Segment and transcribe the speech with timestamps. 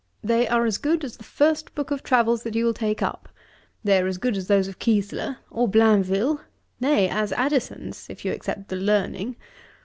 [0.23, 3.29] They are as good as the first book of travels that you will take up.
[3.83, 6.41] They are as good as those of Keysler or Blainville;
[6.79, 9.35] nay, as Addison's, if you except the learning.